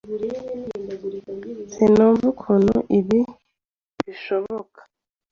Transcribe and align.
Sinumva 1.73 2.25
ukuntu 2.33 2.75
ibi 2.99 3.19
byashobokaga. 3.99 4.81